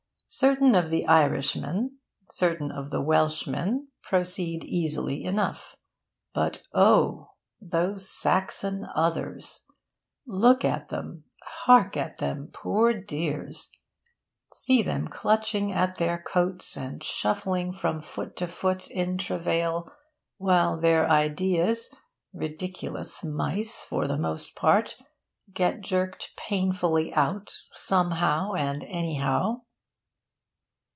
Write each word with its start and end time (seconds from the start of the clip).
certain 0.33 0.73
of 0.75 0.89
the 0.89 1.05
Irishmen, 1.07 1.97
certain 2.29 2.71
of 2.71 2.89
the 2.89 3.01
Welshmen, 3.01 3.89
proceed 4.01 4.63
easily 4.63 5.25
enough. 5.25 5.75
But 6.33 6.63
oh! 6.73 7.31
those 7.59 8.09
Saxon 8.09 8.87
others! 8.95 9.65
Look 10.25 10.63
at 10.63 10.87
them, 10.87 11.25
hark 11.65 11.97
at 11.97 12.19
them, 12.19 12.47
poor 12.53 12.93
dears! 12.93 13.69
See 14.53 14.81
them 14.81 15.09
clutching 15.09 15.73
at 15.73 15.97
their 15.97 16.23
coats, 16.25 16.77
and 16.77 17.03
shuffling 17.03 17.73
from 17.73 17.99
foot 17.99 18.37
to 18.37 18.47
foot 18.47 18.89
in 18.89 19.17
travail, 19.17 19.91
while 20.37 20.79
their 20.79 21.09
ideas 21.09 21.93
ridiculous 22.31 23.21
mice, 23.21 23.83
for 23.83 24.07
the 24.07 24.17
most 24.17 24.55
part 24.55 24.95
get 25.53 25.81
jerked 25.81 26.31
painfully 26.37 27.13
out 27.15 27.51
somehow 27.73 28.53
and 28.53 28.85
anyhow. 28.85 29.63